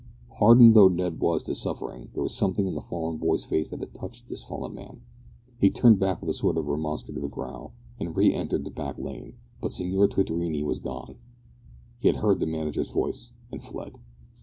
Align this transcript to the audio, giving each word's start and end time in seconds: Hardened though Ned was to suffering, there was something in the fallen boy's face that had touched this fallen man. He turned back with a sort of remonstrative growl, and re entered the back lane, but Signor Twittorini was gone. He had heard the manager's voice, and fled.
Hardened 0.39 0.73
though 0.73 0.87
Ned 0.87 1.19
was 1.19 1.43
to 1.43 1.53
suffering, 1.53 2.09
there 2.15 2.23
was 2.23 2.35
something 2.35 2.65
in 2.65 2.73
the 2.73 2.81
fallen 2.81 3.17
boy's 3.19 3.43
face 3.43 3.69
that 3.69 3.81
had 3.81 3.93
touched 3.93 4.27
this 4.27 4.41
fallen 4.41 4.73
man. 4.73 5.01
He 5.59 5.69
turned 5.69 5.99
back 5.99 6.19
with 6.21 6.29
a 6.31 6.33
sort 6.33 6.57
of 6.57 6.65
remonstrative 6.65 7.29
growl, 7.29 7.75
and 7.99 8.17
re 8.17 8.33
entered 8.33 8.65
the 8.65 8.71
back 8.71 8.97
lane, 8.97 9.35
but 9.61 9.71
Signor 9.71 10.07
Twittorini 10.07 10.63
was 10.63 10.79
gone. 10.79 11.17
He 11.99 12.07
had 12.07 12.17
heard 12.17 12.39
the 12.39 12.47
manager's 12.47 12.89
voice, 12.89 13.29
and 13.51 13.61
fled. 13.63 13.99